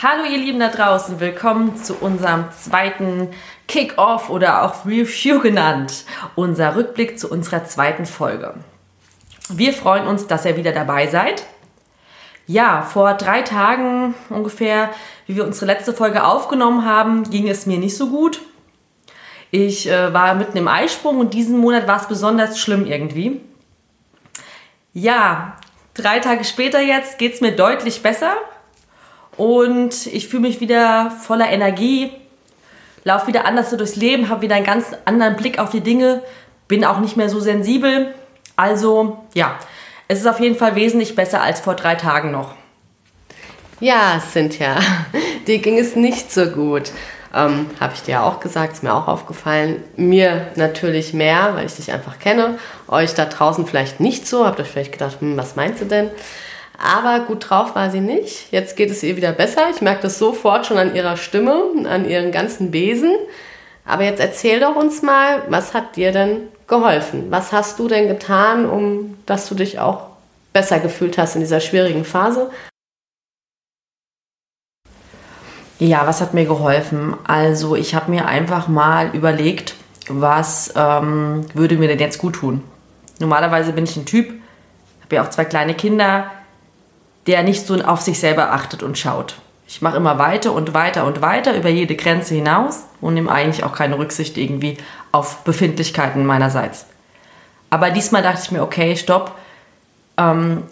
Hallo 0.00 0.22
ihr 0.22 0.38
Lieben 0.38 0.60
da 0.60 0.68
draußen, 0.68 1.18
willkommen 1.18 1.76
zu 1.76 1.96
unserem 1.96 2.52
zweiten 2.52 3.30
Kick-Off 3.66 4.30
oder 4.30 4.62
auch 4.62 4.86
Review 4.86 5.40
genannt. 5.40 6.04
Unser 6.36 6.76
Rückblick 6.76 7.18
zu 7.18 7.28
unserer 7.28 7.64
zweiten 7.64 8.06
Folge. 8.06 8.54
Wir 9.48 9.72
freuen 9.72 10.06
uns, 10.06 10.28
dass 10.28 10.44
ihr 10.44 10.56
wieder 10.56 10.70
dabei 10.70 11.08
seid. 11.08 11.42
Ja, 12.46 12.82
vor 12.82 13.14
drei 13.14 13.42
Tagen 13.42 14.14
ungefähr, 14.30 14.90
wie 15.26 15.34
wir 15.34 15.44
unsere 15.44 15.66
letzte 15.66 15.92
Folge 15.92 16.22
aufgenommen 16.22 16.84
haben, 16.84 17.28
ging 17.28 17.48
es 17.48 17.66
mir 17.66 17.78
nicht 17.78 17.96
so 17.96 18.08
gut. 18.08 18.40
Ich 19.50 19.90
äh, 19.90 20.14
war 20.14 20.36
mitten 20.36 20.58
im 20.58 20.68
Eisprung 20.68 21.18
und 21.18 21.34
diesen 21.34 21.58
Monat 21.58 21.88
war 21.88 22.00
es 22.00 22.06
besonders 22.06 22.60
schlimm 22.60 22.86
irgendwie. 22.86 23.40
Ja, 24.92 25.56
drei 25.94 26.20
Tage 26.20 26.44
später 26.44 26.78
jetzt 26.80 27.18
geht 27.18 27.34
es 27.34 27.40
mir 27.40 27.56
deutlich 27.56 28.00
besser 28.00 28.36
und 29.38 30.06
ich 30.06 30.28
fühle 30.28 30.42
mich 30.42 30.60
wieder 30.60 31.10
voller 31.10 31.48
Energie, 31.48 32.12
laufe 33.04 33.28
wieder 33.28 33.46
anders 33.46 33.70
durchs 33.70 33.96
Leben, 33.96 34.28
habe 34.28 34.42
wieder 34.42 34.56
einen 34.56 34.66
ganz 34.66 34.86
anderen 35.04 35.36
Blick 35.36 35.58
auf 35.58 35.70
die 35.70 35.80
Dinge, 35.80 36.22
bin 36.66 36.84
auch 36.84 36.98
nicht 36.98 37.16
mehr 37.16 37.30
so 37.30 37.40
sensibel. 37.40 38.14
Also 38.56 39.18
ja, 39.34 39.56
es 40.08 40.18
ist 40.18 40.26
auf 40.26 40.40
jeden 40.40 40.56
Fall 40.56 40.74
wesentlich 40.74 41.14
besser 41.14 41.40
als 41.40 41.60
vor 41.60 41.74
drei 41.74 41.94
Tagen 41.94 42.32
noch. 42.32 42.54
Ja, 43.80 44.20
Cynthia, 44.20 44.76
dir 45.46 45.58
ging 45.58 45.78
es 45.78 45.94
nicht 45.94 46.32
so 46.32 46.46
gut. 46.46 46.90
Ähm, 47.32 47.66
Habe 47.78 47.94
ich 47.94 48.02
dir 48.02 48.24
auch 48.24 48.40
gesagt, 48.40 48.72
ist 48.72 48.82
mir 48.82 48.94
auch 48.94 49.06
aufgefallen. 49.06 49.84
Mir 49.96 50.48
natürlich 50.56 51.12
mehr, 51.12 51.54
weil 51.54 51.66
ich 51.66 51.76
dich 51.76 51.92
einfach 51.92 52.18
kenne. 52.18 52.58
Euch 52.88 53.14
da 53.14 53.26
draußen 53.26 53.66
vielleicht 53.66 54.00
nicht 54.00 54.26
so. 54.26 54.46
Habt 54.46 54.58
euch 54.58 54.68
vielleicht 54.68 54.92
gedacht, 54.92 55.20
hm, 55.20 55.36
was 55.36 55.54
meinst 55.54 55.80
du 55.80 55.84
denn? 55.84 56.10
Aber 56.78 57.24
gut 57.26 57.50
drauf 57.50 57.74
war 57.74 57.90
sie 57.90 58.00
nicht. 58.00 58.52
Jetzt 58.52 58.76
geht 58.76 58.90
es 58.90 59.02
ihr 59.02 59.16
wieder 59.16 59.32
besser. 59.32 59.68
Ich 59.74 59.82
merke 59.82 60.02
das 60.02 60.18
sofort 60.18 60.64
schon 60.64 60.78
an 60.78 60.94
ihrer 60.94 61.16
Stimme, 61.16 61.60
an 61.88 62.08
ihren 62.08 62.30
ganzen 62.30 62.70
Besen. 62.70 63.12
Aber 63.84 64.04
jetzt 64.04 64.20
erzähl 64.20 64.60
doch 64.60 64.76
uns 64.76 65.02
mal, 65.02 65.42
was 65.48 65.74
hat 65.74 65.96
dir 65.96 66.12
denn 66.12 66.48
geholfen? 66.68 67.30
Was 67.30 67.52
hast 67.52 67.78
du 67.80 67.88
denn 67.88 68.06
getan, 68.06 68.64
um 68.64 69.18
dass 69.26 69.48
du 69.48 69.56
dich 69.56 69.80
auch 69.80 70.06
besser 70.52 70.78
gefühlt 70.78 71.18
hast 71.18 71.34
in 71.34 71.40
dieser 71.40 71.60
schwierigen 71.60 72.04
Phase? 72.04 72.50
Ja, 75.80 76.06
was 76.06 76.20
hat 76.20 76.34
mir 76.34 76.44
geholfen? 76.44 77.16
Also 77.24 77.74
ich 77.74 77.94
habe 77.94 78.10
mir 78.10 78.26
einfach 78.26 78.68
mal 78.68 79.14
überlegt, 79.14 79.74
was 80.08 80.72
ähm, 80.76 81.44
würde 81.54 81.76
mir 81.76 81.88
denn 81.88 81.98
jetzt 81.98 82.18
gut 82.18 82.36
tun? 82.36 82.62
Normalerweise 83.18 83.72
bin 83.72 83.84
ich 83.84 83.96
ein 83.96 84.06
Typ, 84.06 84.28
habe 85.02 85.16
ja 85.16 85.24
auch 85.24 85.30
zwei 85.30 85.44
kleine 85.44 85.74
Kinder, 85.74 86.30
der 87.28 87.42
nicht 87.42 87.66
so 87.66 87.74
auf 87.76 88.00
sich 88.00 88.18
selber 88.18 88.52
achtet 88.52 88.82
und 88.82 88.98
schaut. 88.98 89.36
Ich 89.68 89.82
mache 89.82 89.98
immer 89.98 90.18
weiter 90.18 90.54
und 90.54 90.72
weiter 90.72 91.04
und 91.04 91.20
weiter 91.20 91.54
über 91.54 91.68
jede 91.68 91.94
Grenze 91.94 92.34
hinaus 92.34 92.84
und 93.02 93.12
nehme 93.12 93.30
eigentlich 93.30 93.64
auch 93.64 93.74
keine 93.74 93.98
Rücksicht 93.98 94.38
irgendwie 94.38 94.78
auf 95.12 95.44
Befindlichkeiten 95.44 96.24
meinerseits. 96.24 96.86
Aber 97.68 97.90
diesmal 97.90 98.22
dachte 98.22 98.40
ich 98.42 98.50
mir, 98.50 98.62
okay, 98.62 98.96
stopp. 98.96 99.32
Ähm, 100.16 100.62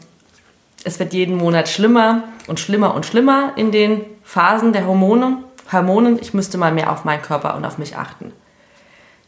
es 0.82 0.98
wird 0.98 1.12
jeden 1.12 1.36
Monat 1.36 1.68
schlimmer 1.68 2.24
und 2.46 2.58
schlimmer 2.58 2.94
und 2.94 3.04
schlimmer 3.04 3.52
in 3.56 3.70
den 3.70 4.00
Phasen 4.24 4.72
der 4.72 4.86
Hormone. 4.86 5.38
Hormonen. 5.70 6.18
Ich 6.22 6.32
müsste 6.32 6.56
mal 6.56 6.72
mehr 6.72 6.90
auf 6.90 7.04
meinen 7.04 7.20
Körper 7.20 7.54
und 7.54 7.66
auf 7.66 7.76
mich 7.76 7.98
achten. 7.98 8.32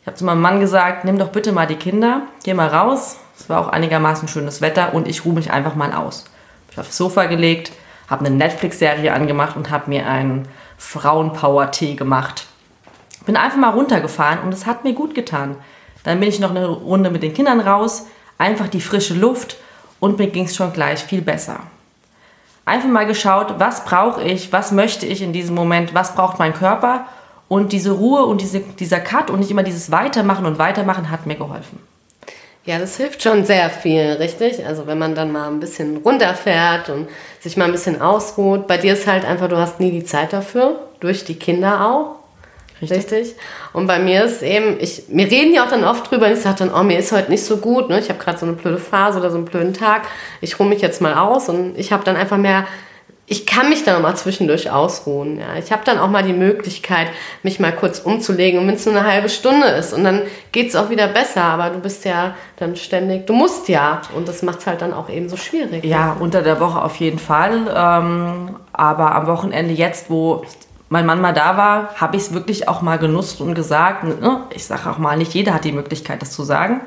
Ich 0.00 0.06
habe 0.06 0.16
zu 0.16 0.24
meinem 0.24 0.40
Mann 0.40 0.60
gesagt, 0.60 1.04
nimm 1.04 1.18
doch 1.18 1.28
bitte 1.28 1.52
mal 1.52 1.66
die 1.66 1.76
Kinder, 1.76 2.22
geh 2.42 2.54
mal 2.54 2.68
raus. 2.68 3.18
Es 3.38 3.50
war 3.50 3.60
auch 3.60 3.68
einigermaßen 3.68 4.28
schönes 4.28 4.62
Wetter 4.62 4.94
und 4.94 5.06
ich 5.06 5.26
ruhe 5.26 5.34
mich 5.34 5.50
einfach 5.50 5.74
mal 5.74 5.92
aus 5.92 6.24
aufs 6.76 6.96
Sofa 6.96 7.26
gelegt, 7.26 7.72
habe 8.08 8.24
eine 8.24 8.34
Netflix-Serie 8.34 9.12
angemacht 9.12 9.56
und 9.56 9.70
habe 9.70 9.90
mir 9.90 10.06
einen 10.06 10.48
Frauenpower-Tee 10.78 11.94
gemacht. 11.94 12.46
Bin 13.26 13.36
einfach 13.36 13.58
mal 13.58 13.70
runtergefahren 13.70 14.40
und 14.40 14.54
es 14.54 14.66
hat 14.66 14.84
mir 14.84 14.94
gut 14.94 15.14
getan. 15.14 15.56
Dann 16.04 16.20
bin 16.20 16.28
ich 16.28 16.40
noch 16.40 16.50
eine 16.50 16.66
Runde 16.66 17.10
mit 17.10 17.22
den 17.22 17.34
Kindern 17.34 17.60
raus, 17.60 18.06
einfach 18.38 18.68
die 18.68 18.80
frische 18.80 19.14
Luft 19.14 19.56
und 20.00 20.18
mir 20.18 20.28
ging 20.28 20.44
es 20.44 20.56
schon 20.56 20.72
gleich 20.72 21.04
viel 21.04 21.22
besser. 21.22 21.60
Einfach 22.64 22.88
mal 22.88 23.06
geschaut, 23.06 23.54
was 23.58 23.84
brauche 23.84 24.22
ich, 24.22 24.52
was 24.52 24.72
möchte 24.72 25.06
ich 25.06 25.22
in 25.22 25.32
diesem 25.32 25.54
Moment, 25.54 25.94
was 25.94 26.14
braucht 26.14 26.38
mein 26.38 26.54
Körper 26.54 27.06
und 27.48 27.72
diese 27.72 27.92
Ruhe 27.92 28.24
und 28.26 28.40
diese, 28.40 28.60
dieser 28.60 29.00
Cut 29.00 29.30
und 29.30 29.40
nicht 29.40 29.50
immer 29.50 29.62
dieses 29.62 29.90
Weitermachen 29.90 30.46
und 30.46 30.58
Weitermachen 30.58 31.10
hat 31.10 31.26
mir 31.26 31.36
geholfen. 31.36 31.78
Ja, 32.68 32.78
das 32.78 32.98
hilft 32.98 33.22
schon 33.22 33.46
sehr 33.46 33.70
viel, 33.70 34.18
richtig? 34.18 34.66
Also 34.66 34.86
wenn 34.86 34.98
man 34.98 35.14
dann 35.14 35.32
mal 35.32 35.48
ein 35.48 35.58
bisschen 35.58 35.96
runterfährt 36.04 36.90
und 36.90 37.08
sich 37.40 37.56
mal 37.56 37.64
ein 37.64 37.72
bisschen 37.72 38.02
ausruht. 38.02 38.66
Bei 38.66 38.76
dir 38.76 38.92
ist 38.92 39.06
halt 39.06 39.24
einfach, 39.24 39.48
du 39.48 39.56
hast 39.56 39.80
nie 39.80 39.90
die 39.90 40.04
Zeit 40.04 40.34
dafür, 40.34 40.78
durch 41.00 41.24
die 41.24 41.36
Kinder 41.36 41.88
auch. 41.88 42.16
Richtig. 42.82 42.98
richtig. 42.98 43.36
Und 43.72 43.86
bei 43.86 43.98
mir 43.98 44.22
ist 44.22 44.42
eben, 44.42 44.76
ich, 44.80 45.04
wir 45.08 45.30
reden 45.30 45.54
ja 45.54 45.64
auch 45.64 45.70
dann 45.70 45.82
oft 45.82 46.10
drüber 46.10 46.26
und 46.26 46.34
ich 46.34 46.40
sage 46.40 46.56
dann, 46.58 46.74
oh, 46.74 46.82
mir 46.82 46.98
ist 46.98 47.10
heute 47.10 47.30
nicht 47.30 47.42
so 47.42 47.56
gut, 47.56 47.88
ne? 47.88 48.00
ich 48.00 48.10
habe 48.10 48.22
gerade 48.22 48.36
so 48.36 48.44
eine 48.44 48.54
blöde 48.54 48.76
Phase 48.76 49.18
oder 49.18 49.30
so 49.30 49.38
einen 49.38 49.46
blöden 49.46 49.72
Tag, 49.72 50.02
ich 50.42 50.60
ruhe 50.60 50.68
mich 50.68 50.82
jetzt 50.82 51.00
mal 51.00 51.14
aus 51.14 51.48
und 51.48 51.72
ich 51.78 51.90
habe 51.90 52.04
dann 52.04 52.16
einfach 52.16 52.36
mehr 52.36 52.66
ich 53.30 53.44
kann 53.44 53.68
mich 53.68 53.84
dann 53.84 53.96
auch 53.96 54.00
mal 54.00 54.16
zwischendurch 54.16 54.70
ausruhen. 54.70 55.38
Ja. 55.38 55.56
Ich 55.58 55.70
habe 55.70 55.82
dann 55.84 55.98
auch 55.98 56.08
mal 56.08 56.22
die 56.22 56.32
Möglichkeit, 56.32 57.08
mich 57.42 57.60
mal 57.60 57.72
kurz 57.72 57.98
umzulegen 57.98 58.66
wenn 58.66 58.74
es 58.74 58.86
nur 58.86 58.96
eine 58.96 59.06
halbe 59.06 59.28
Stunde 59.28 59.66
ist 59.66 59.92
und 59.92 60.02
dann 60.02 60.22
geht 60.50 60.68
es 60.68 60.76
auch 60.76 60.88
wieder 60.88 61.08
besser. 61.08 61.44
Aber 61.44 61.68
du 61.68 61.78
bist 61.78 62.06
ja 62.06 62.34
dann 62.56 62.74
ständig, 62.74 63.26
du 63.26 63.34
musst 63.34 63.68
ja 63.68 64.00
und 64.16 64.26
das 64.26 64.42
macht 64.42 64.60
es 64.60 64.66
halt 64.66 64.80
dann 64.80 64.94
auch 64.94 65.10
eben 65.10 65.28
so 65.28 65.36
schwierig. 65.36 65.84
Ja, 65.84 66.16
unter 66.18 66.40
der 66.40 66.58
Woche 66.58 66.82
auf 66.82 66.96
jeden 66.96 67.18
Fall. 67.18 67.70
Ähm, 67.74 68.56
aber 68.72 69.14
am 69.14 69.26
Wochenende 69.26 69.74
jetzt, 69.74 70.08
wo 70.08 70.42
mein 70.88 71.04
Mann 71.04 71.20
mal 71.20 71.34
da 71.34 71.58
war, 71.58 71.94
habe 71.96 72.16
ich 72.16 72.22
es 72.22 72.32
wirklich 72.32 72.66
auch 72.66 72.80
mal 72.80 72.98
genutzt 72.98 73.42
und 73.42 73.54
gesagt. 73.54 74.04
Ne? 74.04 74.40
Ich 74.54 74.64
sage 74.64 74.88
auch 74.88 74.96
mal, 74.96 75.18
nicht 75.18 75.34
jeder 75.34 75.52
hat 75.52 75.64
die 75.64 75.72
Möglichkeit, 75.72 76.22
das 76.22 76.30
zu 76.30 76.44
sagen. 76.44 76.80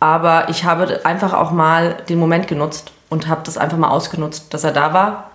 Aber 0.00 0.48
ich 0.48 0.64
habe 0.64 1.02
einfach 1.04 1.32
auch 1.32 1.52
mal 1.52 1.98
den 2.08 2.18
Moment 2.18 2.48
genutzt 2.48 2.90
und 3.08 3.28
habe 3.28 3.42
das 3.44 3.56
einfach 3.56 3.78
mal 3.78 3.90
ausgenutzt, 3.90 4.52
dass 4.52 4.64
er 4.64 4.72
da 4.72 4.92
war 4.92 5.31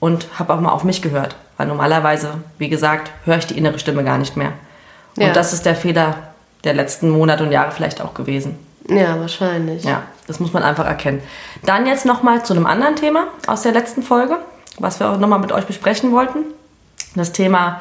und 0.00 0.26
habe 0.38 0.54
auch 0.54 0.60
mal 0.60 0.72
auf 0.72 0.82
mich 0.84 1.02
gehört. 1.02 1.36
Weil 1.56 1.66
normalerweise, 1.66 2.34
wie 2.58 2.68
gesagt, 2.68 3.10
höre 3.24 3.36
ich 3.36 3.46
die 3.46 3.58
innere 3.58 3.78
Stimme 3.78 4.02
gar 4.02 4.18
nicht 4.18 4.36
mehr. 4.36 4.52
Und 5.16 5.24
ja. 5.24 5.32
das 5.32 5.52
ist 5.52 5.66
der 5.66 5.76
Fehler 5.76 6.14
der 6.64 6.74
letzten 6.74 7.10
Monate 7.10 7.44
und 7.44 7.52
Jahre 7.52 7.70
vielleicht 7.70 8.00
auch 8.00 8.14
gewesen. 8.14 8.58
Ja, 8.88 9.20
wahrscheinlich. 9.20 9.84
Ja, 9.84 10.02
das 10.26 10.40
muss 10.40 10.52
man 10.52 10.62
einfach 10.62 10.86
erkennen. 10.86 11.22
Dann 11.64 11.86
jetzt 11.86 12.06
nochmal 12.06 12.44
zu 12.44 12.54
einem 12.54 12.66
anderen 12.66 12.96
Thema 12.96 13.28
aus 13.46 13.62
der 13.62 13.72
letzten 13.72 14.02
Folge, 14.02 14.38
was 14.78 14.98
wir 14.98 15.10
auch 15.10 15.18
nochmal 15.18 15.38
mit 15.38 15.52
euch 15.52 15.66
besprechen 15.66 16.12
wollten. 16.12 16.38
Das 17.14 17.32
Thema 17.32 17.80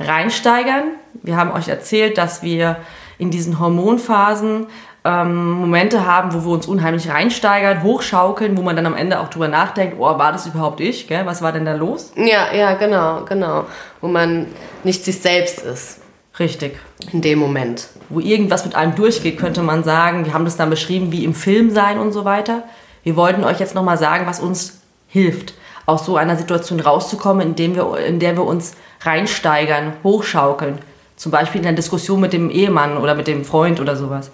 reinsteigern. 0.00 0.84
Wir 1.22 1.36
haben 1.36 1.52
euch 1.52 1.68
erzählt, 1.68 2.18
dass 2.18 2.42
wir 2.42 2.76
in 3.18 3.30
diesen 3.30 3.58
Hormonphasen 3.58 4.66
ähm, 5.04 5.52
Momente 5.52 6.04
haben, 6.04 6.34
wo 6.34 6.44
wir 6.44 6.52
uns 6.52 6.66
unheimlich 6.66 7.08
reinsteigern, 7.08 7.82
hochschaukeln, 7.82 8.56
wo 8.56 8.62
man 8.62 8.76
dann 8.76 8.86
am 8.86 8.96
Ende 8.96 9.20
auch 9.20 9.28
drüber 9.28 9.48
nachdenkt, 9.48 9.96
oh, 9.98 10.18
war 10.18 10.32
das 10.32 10.46
überhaupt 10.46 10.80
ich? 10.80 11.06
Gell? 11.06 11.24
Was 11.24 11.40
war 11.42 11.52
denn 11.52 11.64
da 11.64 11.74
los? 11.74 12.12
Ja, 12.16 12.52
ja, 12.52 12.74
genau, 12.74 13.24
genau. 13.24 13.66
Wo 14.00 14.08
man 14.08 14.46
nicht 14.84 15.04
sich 15.04 15.20
selbst 15.20 15.60
ist. 15.60 16.00
Richtig. 16.38 16.78
In 17.12 17.20
dem 17.20 17.38
Moment. 17.38 17.88
Wo 18.08 18.20
irgendwas 18.20 18.64
mit 18.64 18.74
einem 18.74 18.94
durchgeht, 18.94 19.38
könnte 19.38 19.62
man 19.62 19.82
sagen. 19.82 20.24
Wir 20.24 20.34
haben 20.34 20.44
das 20.44 20.56
dann 20.56 20.70
beschrieben, 20.70 21.10
wie 21.12 21.24
im 21.24 21.34
Film 21.34 21.70
sein 21.70 21.98
und 21.98 22.12
so 22.12 22.24
weiter. 22.24 22.64
Wir 23.02 23.16
wollten 23.16 23.44
euch 23.44 23.58
jetzt 23.60 23.74
nochmal 23.74 23.98
sagen, 23.98 24.26
was 24.26 24.40
uns 24.40 24.80
hilft, 25.08 25.54
aus 25.86 26.04
so 26.04 26.16
einer 26.16 26.36
Situation 26.36 26.80
rauszukommen, 26.80 27.46
indem 27.46 27.74
wir, 27.74 27.96
in 27.98 28.18
der 28.20 28.36
wir 28.36 28.44
uns 28.44 28.74
reinsteigern, 29.00 29.94
hochschaukeln. 30.04 30.78
Zum 31.16 31.32
Beispiel 31.32 31.60
in 31.60 31.64
der 31.64 31.72
Diskussion 31.72 32.20
mit 32.20 32.32
dem 32.32 32.50
Ehemann 32.50 32.96
oder 32.96 33.14
mit 33.14 33.26
dem 33.26 33.44
Freund 33.44 33.80
oder 33.80 33.96
sowas. 33.96 34.30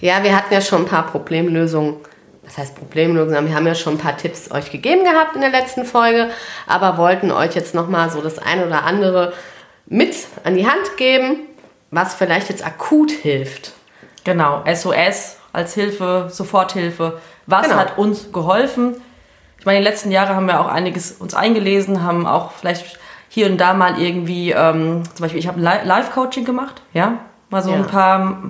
Ja, 0.00 0.22
wir 0.22 0.36
hatten 0.36 0.52
ja 0.52 0.60
schon 0.60 0.82
ein 0.82 0.88
paar 0.88 1.06
Problemlösungen. 1.06 1.96
Was 2.44 2.58
heißt 2.58 2.76
Problemlösungen? 2.76 3.46
Wir 3.46 3.54
haben 3.54 3.66
ja 3.66 3.74
schon 3.74 3.94
ein 3.94 3.98
paar 3.98 4.16
Tipps 4.16 4.50
euch 4.50 4.70
gegeben 4.70 5.04
gehabt 5.04 5.34
in 5.34 5.40
der 5.40 5.50
letzten 5.50 5.84
Folge, 5.84 6.30
aber 6.66 6.96
wollten 6.96 7.32
euch 7.32 7.54
jetzt 7.54 7.74
nochmal 7.74 8.10
so 8.10 8.20
das 8.20 8.38
eine 8.38 8.66
oder 8.66 8.84
andere 8.84 9.32
mit 9.86 10.14
an 10.44 10.54
die 10.54 10.66
Hand 10.66 10.96
geben, 10.96 11.38
was 11.90 12.14
vielleicht 12.14 12.48
jetzt 12.48 12.64
akut 12.64 13.10
hilft. 13.10 13.72
Genau, 14.24 14.62
SOS 14.72 15.38
als 15.52 15.74
Hilfe, 15.74 16.28
Soforthilfe. 16.30 17.20
Was 17.46 17.68
genau. 17.68 17.76
hat 17.76 17.98
uns 17.98 18.32
geholfen? 18.32 18.96
Ich 19.58 19.64
meine, 19.64 19.78
in 19.78 19.84
den 19.84 19.90
letzten 19.90 20.10
Jahren 20.10 20.36
haben 20.36 20.46
wir 20.46 20.60
auch 20.60 20.68
einiges 20.68 21.12
uns 21.12 21.34
eingelesen, 21.34 22.02
haben 22.02 22.26
auch 22.26 22.52
vielleicht 22.52 22.98
hier 23.28 23.46
und 23.46 23.58
da 23.58 23.74
mal 23.74 24.00
irgendwie, 24.00 24.50
ähm, 24.50 25.02
zum 25.14 25.22
Beispiel, 25.22 25.40
ich 25.40 25.48
habe 25.48 25.60
Live-Coaching 25.60 26.44
gemacht, 26.44 26.82
ja, 26.92 27.18
mal 27.50 27.62
so 27.62 27.70
ja. 27.70 27.76
ein 27.76 27.86
paar 27.86 28.42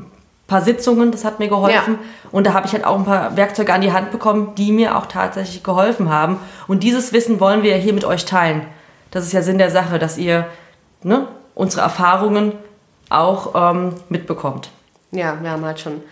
paar 0.47 0.63
Sitzungen, 0.63 1.11
das 1.11 1.25
hat 1.25 1.39
mir 1.39 1.49
geholfen. 1.49 1.99
Ja. 2.01 2.31
Und 2.31 2.47
da 2.47 2.55
habe 2.55 2.67
ich 2.67 2.73
halt 2.73 2.85
auch 2.85 2.97
ein 2.97 3.05
paar 3.05 3.37
Werkzeuge 3.37 3.73
an 3.73 3.81
die 3.81 3.93
Hand 3.93 4.11
bekommen, 4.11 4.55
die 4.57 4.73
mir 4.73 4.97
auch 4.97 5.07
tatsächlich 5.07 5.63
geholfen 5.63 6.11
haben. 6.11 6.39
Und 6.69 6.83
dieses 6.83 7.13
Wissen 7.13 7.41
wollen 7.41 7.63
wir 7.63 7.77
hier 7.77 7.93
mit 7.93 8.05
euch 8.05 8.25
teilen. 8.25 8.63
Das 9.11 9.25
ist 9.25 9.33
ja 9.33 9.43
Sinn 9.43 9.59
der 9.59 9.71
Sache, 9.71 9.99
dass 9.99 10.19
ihr 10.19 10.47
ne, 11.03 11.27
unsere 11.55 11.83
Erfahrungen 11.83 12.53
auch 13.09 13.55
ähm, 13.55 13.95
mitbekommt. 14.09 14.71
Ja, 15.11 15.39
wir 15.41 15.51
haben 15.51 15.65
halt 15.65 15.81
schon 15.81 16.03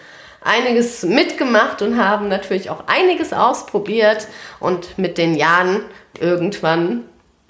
einiges 0.42 1.02
mitgemacht 1.02 1.82
und 1.82 1.98
haben 1.98 2.28
natürlich 2.28 2.70
auch 2.70 2.84
einiges 2.86 3.32
ausprobiert. 3.32 4.28
Und 4.60 4.98
mit 4.98 5.18
den 5.18 5.34
Jahren 5.34 5.82
irgendwann 6.18 7.02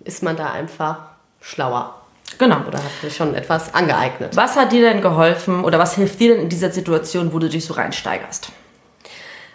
ist 0.04 0.22
man 0.22 0.36
da 0.36 0.50
einfach 0.50 0.98
schlauer. 1.40 1.94
Genau. 2.38 2.60
Oder 2.66 2.78
hat 2.78 2.90
sich 3.00 3.14
schon 3.14 3.34
etwas 3.34 3.74
angeeignet. 3.74 4.36
Was 4.36 4.56
hat 4.56 4.72
dir 4.72 4.82
denn 4.82 5.00
geholfen 5.00 5.64
oder 5.64 5.78
was 5.78 5.94
hilft 5.94 6.20
dir 6.20 6.34
denn 6.34 6.42
in 6.44 6.48
dieser 6.48 6.70
Situation, 6.70 7.32
wo 7.32 7.38
du 7.38 7.48
dich 7.48 7.64
so 7.64 7.74
reinsteigerst? 7.74 8.48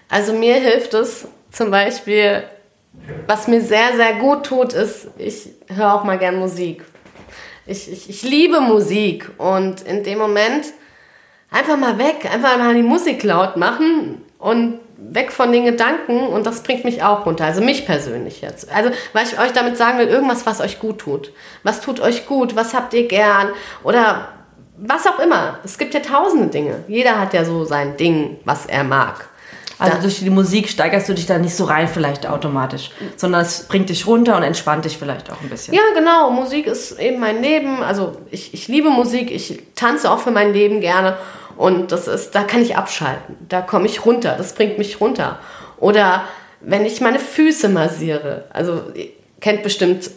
Also 0.10 0.34
mir 0.34 0.56
hilft 0.56 0.94
es 0.94 1.28
zum 1.52 1.72
Beispiel, 1.72 2.44
was 3.28 3.48
mir 3.48 3.62
sehr, 3.62 3.96
sehr 3.96 4.16
gut 4.16 4.46
tut, 4.46 4.74
ist, 4.74 5.08
ich 5.18 5.50
höre 5.68 5.94
auch 5.94 6.04
mal 6.04 6.18
gern 6.18 6.38
Musik. 6.38 6.84
Ich, 7.66 7.92
ich, 7.92 8.10
ich 8.10 8.24
liebe 8.24 8.62
Musik 8.62 9.30
und 9.38 9.82
in 9.82 10.04
dem 10.04 10.18
Moment 10.18 10.66
einfach 11.52 11.78
mal 11.78 11.98
weg, 12.00 12.28
einfach 12.32 12.58
mal 12.58 12.74
die 12.74 12.82
Musik 12.82 13.24
laut 13.24 13.58
machen 13.58 14.24
und 14.40 14.80
weg 15.02 15.32
von 15.32 15.52
den 15.52 15.66
Gedanken 15.66 16.28
und 16.28 16.46
das 16.46 16.64
bringt 16.64 16.84
mich 16.86 17.04
auch 17.04 17.26
runter. 17.26 17.46
Also 17.46 17.62
mich 17.62 17.86
persönlich 17.86 18.42
jetzt. 18.42 18.72
Also, 18.72 18.92
weil 19.14 19.26
ich 19.26 19.40
euch 19.40 19.54
damit 19.54 19.78
sagen 19.78 19.98
will, 19.98 20.08
irgendwas, 20.08 20.46
was 20.46 20.62
euch 20.62 20.80
gut 20.80 21.00
tut. 21.00 21.32
Was 21.64 21.82
tut 21.82 22.00
euch 22.00 22.26
gut? 22.26 22.56
Was 22.56 22.74
habt 22.74 22.94
ihr 22.94 23.08
gern? 23.08 23.50
Oder 23.84 24.30
was 24.78 25.08
auch 25.08 25.20
immer. 25.20 25.60
Es 25.64 25.78
gibt 25.78 25.94
ja 25.94 26.00
tausende 26.00 26.48
Dinge. 26.48 26.84
Jeder 26.88 27.20
hat 27.20 27.34
ja 27.34 27.44
so 27.44 27.66
sein 27.66 27.98
Ding, 27.98 28.38
was 28.46 28.66
er 28.66 28.84
mag. 28.84 29.30
Also 29.78 29.96
da, 29.96 30.02
durch 30.02 30.20
die 30.20 30.30
Musik 30.30 30.68
steigerst 30.68 31.08
du 31.08 31.14
dich 31.14 31.26
da 31.26 31.38
nicht 31.38 31.56
so 31.56 31.64
rein 31.64 31.88
vielleicht 31.88 32.28
automatisch, 32.28 32.92
sondern 33.16 33.42
es 33.42 33.64
bringt 33.64 33.90
dich 33.90 34.06
runter 34.06 34.36
und 34.36 34.44
entspannt 34.44 34.84
dich 34.84 34.98
vielleicht 34.98 35.32
auch 35.32 35.42
ein 35.42 35.50
bisschen. 35.50 35.74
Ja, 35.74 35.82
genau. 35.96 36.32
Musik 36.32 36.68
ist 36.68 37.00
eben 37.00 37.20
mein 37.20 37.42
Leben. 37.42 37.82
Also 37.82 38.18
ich, 38.30 38.54
ich 38.54 38.68
liebe 38.68 38.90
Musik. 38.90 39.32
Ich 39.32 39.62
tanze 39.76 40.12
auch 40.12 40.20
für 40.20 40.32
mein 40.32 40.52
Leben 40.52 40.82
gerne. 40.82 41.18
Und 41.60 41.92
das 41.92 42.08
ist, 42.08 42.36
da 42.36 42.44
kann 42.44 42.62
ich 42.62 42.78
abschalten. 42.78 43.36
Da 43.50 43.60
komme 43.60 43.86
ich 43.86 44.06
runter. 44.06 44.36
Das 44.38 44.54
bringt 44.54 44.78
mich 44.78 45.02
runter. 45.02 45.40
Oder 45.78 46.24
wenn 46.62 46.86
ich 46.86 47.02
meine 47.02 47.20
Füße 47.20 47.68
massiere. 47.68 48.46
Also, 48.52 48.84
ihr 48.94 49.10
kennt 49.42 49.64
bestimmt 49.64 50.10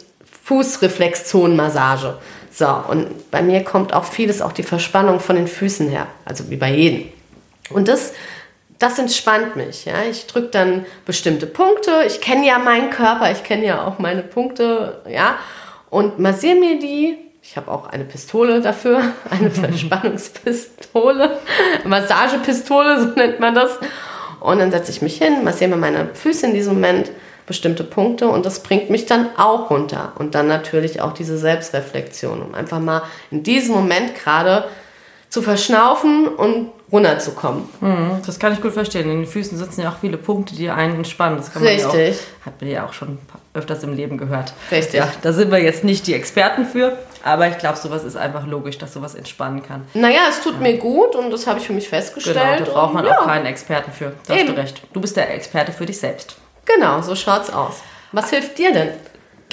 Fußreflexzonenmassage. 0.43 2.17
So, 2.49 2.67
und 2.87 3.29
bei 3.29 3.41
mir 3.41 3.61
kommt 3.65 3.93
auch 3.93 4.05
vieles, 4.05 4.41
auch 4.41 4.53
die 4.53 4.63
Verspannung 4.63 5.19
von 5.19 5.35
den 5.35 5.49
Füßen 5.49 5.89
her. 5.89 6.07
Also 6.23 6.49
wie 6.49 6.55
bei 6.55 6.73
jedem. 6.73 7.09
Und 7.71 7.89
das, 7.89 8.13
das 8.79 8.97
entspannt 8.97 9.57
mich. 9.57 9.83
Ja? 9.83 9.95
Ich 10.09 10.27
drücke 10.27 10.47
dann 10.47 10.85
bestimmte 11.05 11.45
Punkte. 11.45 12.05
Ich 12.07 12.21
kenne 12.21 12.47
ja 12.47 12.57
meinen 12.57 12.89
Körper, 12.89 13.29
ich 13.29 13.43
kenne 13.43 13.65
ja 13.65 13.85
auch 13.85 13.99
meine 13.99 14.21
Punkte. 14.21 15.01
Ja? 15.09 15.35
Und 15.89 16.19
massiere 16.19 16.55
mir 16.55 16.79
die 16.79 17.17
ich 17.43 17.57
habe 17.57 17.69
auch 17.69 17.87
eine 17.87 18.05
Pistole 18.05 18.61
dafür, 18.61 19.01
eine 19.29 19.51
Verspannungspistole, 19.51 21.37
Massagepistole, 21.83 23.01
so 23.01 23.07
nennt 23.09 23.39
man 23.39 23.53
das. 23.53 23.77
Und 24.39 24.59
dann 24.59 24.71
setze 24.71 24.91
ich 24.91 25.01
mich 25.01 25.17
hin, 25.17 25.43
massiere 25.43 25.69
mir 25.69 25.77
meine 25.77 26.09
Füße 26.13 26.47
in 26.47 26.53
diesem 26.53 26.75
Moment, 26.75 27.11
bestimmte 27.45 27.83
Punkte 27.83 28.29
und 28.29 28.45
das 28.45 28.63
bringt 28.63 28.89
mich 28.89 29.05
dann 29.05 29.35
auch 29.37 29.69
runter. 29.69 30.13
Und 30.17 30.33
dann 30.33 30.47
natürlich 30.47 31.01
auch 31.01 31.11
diese 31.11 31.37
Selbstreflexion, 31.37 32.41
um 32.41 32.55
einfach 32.55 32.79
mal 32.79 33.03
in 33.31 33.43
diesem 33.43 33.75
Moment 33.75 34.15
gerade 34.15 34.65
zu 35.27 35.41
verschnaufen 35.41 36.29
und 36.29 36.69
runterzukommen. 36.93 37.67
Mhm, 37.81 38.21
das 38.23 38.37
kann 38.37 38.53
ich 38.53 38.61
gut 38.61 38.73
verstehen. 38.73 39.09
In 39.09 39.17
den 39.21 39.25
Füßen 39.25 39.57
sitzen 39.57 39.81
ja 39.81 39.89
auch 39.89 39.97
viele 39.99 40.17
Punkte, 40.17 40.55
die 40.55 40.69
einen 40.69 40.95
entspannen. 40.95 41.37
Das 41.37 41.51
kann 41.51 41.63
man 41.63 41.73
Richtig. 41.73 41.91
Ja 41.91 42.13
auch, 42.13 42.45
hat 42.45 42.61
man 42.61 42.69
ja 42.69 42.85
auch 42.85 42.93
schon 42.93 43.17
öfters 43.55 43.83
im 43.83 43.95
Leben 43.95 44.19
gehört. 44.19 44.53
Richtig. 44.71 44.99
Ja, 44.99 45.11
da 45.23 45.33
sind 45.33 45.51
wir 45.51 45.57
jetzt 45.57 45.83
nicht 45.83 46.05
die 46.05 46.13
Experten 46.13 46.65
für, 46.65 46.97
aber 47.23 47.47
ich 47.47 47.57
glaube, 47.57 47.77
sowas 47.77 48.03
ist 48.03 48.15
einfach 48.15 48.45
logisch, 48.45 48.77
dass 48.77 48.93
sowas 48.93 49.15
entspannen 49.15 49.63
kann. 49.63 49.85
Naja, 49.95 50.21
es 50.29 50.41
tut 50.41 50.53
ja. 50.53 50.59
mir 50.59 50.77
gut 50.77 51.15
und 51.15 51.31
das 51.31 51.47
habe 51.47 51.59
ich 51.59 51.65
für 51.65 51.73
mich 51.73 51.89
festgestellt. 51.89 52.37
Genau, 52.37 52.65
da 52.65 52.71
braucht 52.71 52.93
man 52.93 53.05
und, 53.05 53.11
auch 53.11 53.25
keinen 53.25 53.47
Experten 53.47 53.91
für. 53.91 54.13
Da 54.27 54.35
Eben. 54.35 54.49
hast 54.49 54.55
du 54.55 54.61
recht. 54.61 54.81
Du 54.93 55.01
bist 55.01 55.17
der 55.17 55.33
Experte 55.33 55.71
für 55.71 55.87
dich 55.87 55.97
selbst. 55.97 56.35
Genau, 56.65 57.01
so 57.01 57.15
schaut's 57.15 57.49
aus. 57.49 57.81
Was 58.11 58.29
hilft 58.29 58.59
dir 58.59 58.71
denn? 58.71 58.89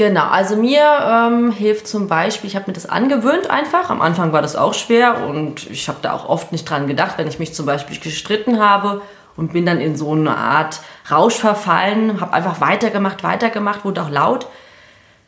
Genau, 0.00 0.28
also 0.30 0.56
mir 0.56 0.80
ähm, 0.82 1.52
hilft 1.52 1.86
zum 1.86 2.08
Beispiel, 2.08 2.48
ich 2.48 2.56
habe 2.56 2.64
mir 2.68 2.72
das 2.72 2.88
angewöhnt 2.88 3.50
einfach. 3.50 3.90
Am 3.90 4.00
Anfang 4.00 4.32
war 4.32 4.40
das 4.40 4.56
auch 4.56 4.72
schwer 4.72 5.26
und 5.28 5.70
ich 5.70 5.88
habe 5.88 5.98
da 6.00 6.14
auch 6.14 6.26
oft 6.26 6.52
nicht 6.52 6.64
dran 6.64 6.86
gedacht, 6.86 7.18
wenn 7.18 7.28
ich 7.28 7.38
mich 7.38 7.52
zum 7.52 7.66
Beispiel 7.66 7.98
gestritten 7.98 8.60
habe 8.60 9.02
und 9.36 9.52
bin 9.52 9.66
dann 9.66 9.78
in 9.78 9.96
so 9.96 10.12
eine 10.12 10.34
Art 10.34 10.80
Rausch 11.10 11.34
verfallen, 11.34 12.18
habe 12.18 12.32
einfach 12.32 12.62
weitergemacht, 12.62 13.22
weitergemacht, 13.22 13.84
wurde 13.84 14.00
auch 14.00 14.08
laut. 14.08 14.46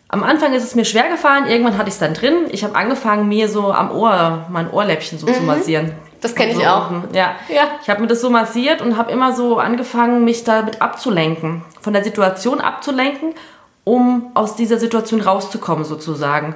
Am 0.09 0.23
Anfang 0.23 0.55
ist 0.55 0.65
es 0.65 0.75
mir 0.75 0.87
schwer 0.87 1.11
gefallen, 1.11 1.49
irgendwann 1.49 1.77
hatte 1.77 1.89
ich 1.89 1.97
es 1.97 2.01
dann 2.01 2.15
drin. 2.15 2.47
Ich 2.51 2.65
habe 2.65 2.75
angefangen, 2.75 3.29
mir 3.29 3.51
so 3.51 3.75
am 3.75 3.91
Ohr, 3.91 4.47
mein 4.49 4.71
Ohrläppchen 4.71 5.19
so 5.19 5.27
mhm. 5.27 5.35
zu 5.35 5.43
massieren. 5.43 5.93
Das 6.23 6.35
kenne 6.35 6.53
ich 6.53 6.57
so 6.57 6.65
auch. 6.65 6.91
Ja. 7.13 7.33
ja. 7.55 7.65
Ich 7.83 7.91
habe 7.91 8.01
mir 8.01 8.07
das 8.07 8.23
so 8.23 8.31
massiert 8.31 8.81
und 8.81 8.97
habe 8.97 9.13
immer 9.13 9.35
so 9.35 9.59
angefangen, 9.59 10.25
mich 10.25 10.45
damit 10.45 10.81
abzulenken, 10.81 11.63
von 11.83 11.93
der 11.93 12.03
Situation 12.03 12.63
abzulenken 12.63 13.35
um 13.84 14.31
aus 14.34 14.56
dieser 14.56 14.79
Situation 14.79 15.20
rauszukommen 15.20 15.84
sozusagen, 15.84 16.55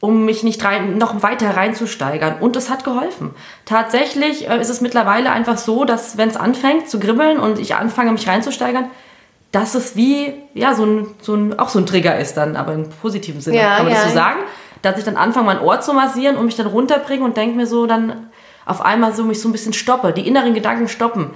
um 0.00 0.26
mich 0.26 0.42
nicht 0.42 0.62
rein, 0.64 0.98
noch 0.98 1.22
weiter 1.22 1.56
reinzusteigern. 1.56 2.36
Und 2.40 2.54
es 2.56 2.68
hat 2.68 2.84
geholfen. 2.84 3.30
Tatsächlich 3.64 4.48
äh, 4.48 4.60
ist 4.60 4.68
es 4.68 4.80
mittlerweile 4.80 5.30
einfach 5.30 5.56
so, 5.56 5.84
dass 5.84 6.18
wenn 6.18 6.28
es 6.28 6.36
anfängt 6.36 6.88
zu 6.88 7.00
kribbeln 7.00 7.38
und 7.38 7.58
ich 7.58 7.74
anfange 7.74 8.12
mich 8.12 8.28
reinzusteigern, 8.28 8.90
dass 9.52 9.74
es 9.74 9.96
wie, 9.96 10.34
ja, 10.52 10.74
so 10.74 10.84
ein, 10.84 11.06
so 11.22 11.34
ein, 11.34 11.58
auch 11.58 11.70
so 11.70 11.78
ein 11.78 11.86
Trigger 11.86 12.18
ist 12.18 12.36
dann, 12.36 12.56
aber 12.56 12.74
im 12.74 12.90
positiven 12.90 13.40
Sinne, 13.40 13.56
ja, 13.56 13.76
kann 13.76 13.86
man 13.86 13.94
ja. 13.94 14.00
das 14.00 14.10
so 14.10 14.14
sagen, 14.14 14.40
dass 14.82 14.98
ich 14.98 15.04
dann 15.04 15.16
anfange, 15.16 15.46
mein 15.46 15.60
Ohr 15.60 15.80
zu 15.80 15.94
massieren 15.94 16.36
und 16.36 16.44
mich 16.44 16.56
dann 16.56 16.66
runterbringe 16.66 17.24
und 17.24 17.36
denke 17.36 17.56
mir 17.56 17.66
so 17.66 17.86
dann 17.86 18.28
auf 18.66 18.82
einmal 18.82 19.14
so 19.14 19.24
mich 19.24 19.40
so 19.40 19.48
ein 19.48 19.52
bisschen 19.52 19.72
stoppe, 19.72 20.12
die 20.12 20.26
inneren 20.28 20.52
Gedanken 20.52 20.88
stoppen. 20.88 21.30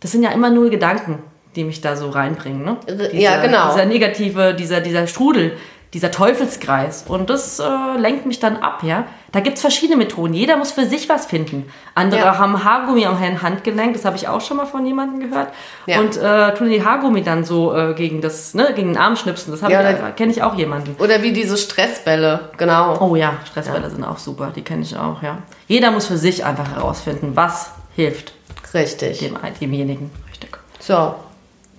Das 0.00 0.10
sind 0.10 0.24
ja 0.24 0.30
immer 0.30 0.50
nur 0.50 0.70
Gedanken 0.70 1.22
die 1.56 1.64
mich 1.64 1.80
da 1.80 1.96
so 1.96 2.10
reinbringen. 2.10 2.64
Ne? 2.64 2.76
Dieser, 2.88 3.14
ja, 3.14 3.42
genau. 3.42 3.70
Dieser 3.70 3.86
negative, 3.86 4.54
dieser, 4.54 4.80
dieser 4.80 5.06
Strudel, 5.06 5.56
dieser 5.94 6.10
Teufelskreis. 6.10 7.04
Und 7.06 7.28
das 7.28 7.58
äh, 7.58 7.64
lenkt 7.98 8.24
mich 8.24 8.40
dann 8.40 8.56
ab, 8.56 8.82
ja. 8.82 9.04
Da 9.30 9.40
gibt 9.40 9.56
es 9.56 9.60
verschiedene 9.60 9.96
Methoden. 9.96 10.32
Jeder 10.32 10.56
muss 10.56 10.72
für 10.72 10.86
sich 10.86 11.08
was 11.08 11.26
finden. 11.26 11.70
Andere 11.94 12.20
ja. 12.20 12.38
haben 12.38 12.64
Haargummi 12.64 13.04
am 13.04 13.20
Handgelenk, 13.20 13.92
das 13.94 14.04
habe 14.04 14.16
ich 14.16 14.28
auch 14.28 14.40
schon 14.40 14.56
mal 14.56 14.66
von 14.66 14.86
jemandem 14.86 15.28
gehört. 15.28 15.48
Ja. 15.86 16.00
Und 16.00 16.16
äh, 16.16 16.54
tun 16.54 16.70
die 16.70 16.82
Haargummi 16.82 17.22
dann 17.22 17.44
so 17.44 17.74
äh, 17.74 17.92
gegen, 17.94 18.22
das, 18.22 18.54
ne, 18.54 18.72
gegen 18.74 18.94
den 18.94 18.96
Arm 18.96 19.16
schnipsen. 19.16 19.52
Das 19.52 19.60
ja, 19.70 20.10
kenne 20.10 20.32
ich 20.32 20.42
auch 20.42 20.54
jemanden. 20.54 20.96
Oder 20.98 21.22
wie 21.22 21.32
diese 21.32 21.58
Stressbälle, 21.58 22.50
genau. 22.56 22.98
Oh 23.00 23.14
ja, 23.14 23.34
Stressbälle 23.44 23.90
sind 23.90 24.04
auch 24.04 24.18
super, 24.18 24.50
die 24.54 24.62
kenne 24.62 24.82
ich 24.82 24.96
auch, 24.96 25.22
ja. 25.22 25.38
Jeder 25.68 25.90
muss 25.90 26.06
für 26.06 26.18
sich 26.18 26.44
einfach 26.44 26.74
herausfinden, 26.74 27.32
was 27.34 27.72
hilft. 27.94 28.32
Richtig. 28.72 29.18
Dem, 29.18 29.36
demjenigen. 29.60 30.10
Richtig. 30.30 30.56
So, 30.78 31.14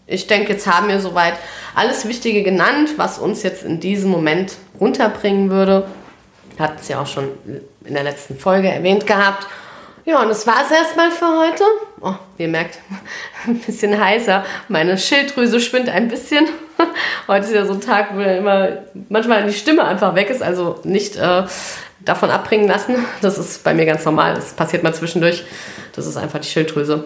ich 0.05 0.27
denke, 0.27 0.53
jetzt 0.53 0.67
haben 0.67 0.89
wir 0.89 0.99
soweit 0.99 1.35
alles 1.75 2.07
Wichtige 2.07 2.43
genannt, 2.43 2.91
was 2.97 3.19
uns 3.19 3.43
jetzt 3.43 3.63
in 3.63 3.79
diesem 3.79 4.11
Moment 4.11 4.57
runterbringen 4.79 5.49
würde. 5.49 5.87
Wir 6.55 6.65
hatten 6.65 6.79
es 6.79 6.87
ja 6.87 7.01
auch 7.01 7.07
schon 7.07 7.29
in 7.85 7.93
der 7.93 8.03
letzten 8.03 8.37
Folge 8.37 8.69
erwähnt 8.69 9.07
gehabt. 9.07 9.47
Ja, 10.05 10.21
und 10.21 10.27
das 10.27 10.45
war 10.45 10.57
es 10.65 10.71
erstmal 10.71 11.11
für 11.11 11.25
heute. 11.25 11.63
Oh, 12.01 12.15
ihr 12.37 12.49
merkt, 12.49 12.79
ein 13.47 13.59
bisschen 13.59 13.97
heißer. 13.97 14.43
Meine 14.67 14.97
Schilddrüse 14.97 15.61
spinnt 15.61 15.87
ein 15.87 16.09
bisschen. 16.09 16.45
Heute 17.27 17.45
ist 17.45 17.53
ja 17.53 17.65
so 17.65 17.73
ein 17.73 17.79
Tag, 17.79 18.09
wo 18.13 18.19
immer 18.19 18.79
manchmal 19.07 19.45
die 19.45 19.53
Stimme 19.53 19.85
einfach 19.85 20.13
weg 20.15 20.29
ist, 20.29 20.43
also 20.43 20.79
nicht 20.83 21.15
äh, 21.15 21.43
davon 22.01 22.29
abbringen 22.31 22.67
lassen. 22.67 22.95
Das 23.21 23.37
ist 23.37 23.63
bei 23.63 23.73
mir 23.73 23.85
ganz 23.85 24.03
normal. 24.03 24.35
Das 24.35 24.51
passiert 24.51 24.83
mal 24.83 24.93
zwischendurch. 24.93 25.45
Das 25.95 26.05
ist 26.05 26.17
einfach 26.17 26.39
die 26.39 26.49
Schilddrüse. 26.49 27.05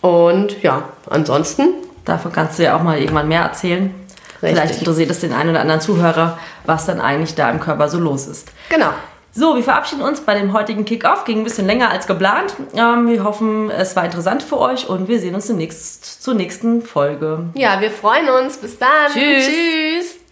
Und 0.00 0.62
ja, 0.62 0.90
ansonsten 1.10 1.83
Davon 2.04 2.32
kannst 2.32 2.58
du 2.58 2.64
ja 2.64 2.76
auch 2.76 2.82
mal 2.82 2.98
irgendwann 2.98 3.28
mehr 3.28 3.42
erzählen. 3.42 3.94
Richtig. 4.42 4.60
Vielleicht 4.60 4.78
interessiert 4.78 5.10
es 5.10 5.20
den 5.20 5.32
einen 5.32 5.50
oder 5.50 5.60
anderen 5.60 5.80
Zuhörer, 5.80 6.38
was 6.64 6.86
dann 6.86 7.00
eigentlich 7.00 7.34
da 7.34 7.50
im 7.50 7.60
Körper 7.60 7.88
so 7.88 7.98
los 7.98 8.26
ist. 8.26 8.52
Genau. 8.68 8.90
So, 9.36 9.56
wir 9.56 9.64
verabschieden 9.64 10.02
uns 10.02 10.20
bei 10.20 10.38
dem 10.38 10.52
heutigen 10.52 10.84
Kickoff. 10.84 11.24
Ging 11.24 11.40
ein 11.40 11.44
bisschen 11.44 11.66
länger 11.66 11.90
als 11.90 12.06
geplant. 12.06 12.54
Ähm, 12.76 13.08
wir 13.08 13.24
hoffen, 13.24 13.68
es 13.70 13.96
war 13.96 14.04
interessant 14.04 14.44
für 14.44 14.60
euch 14.60 14.88
und 14.88 15.08
wir 15.08 15.18
sehen 15.18 15.34
uns 15.34 15.48
demnächst 15.48 16.22
zur 16.22 16.34
nächsten 16.34 16.82
Folge. 16.82 17.46
Ja, 17.54 17.80
wir 17.80 17.90
freuen 17.90 18.28
uns. 18.28 18.58
Bis 18.58 18.78
dann. 18.78 19.12
Tschüss. 19.12 19.46
Tschüss. 19.46 20.23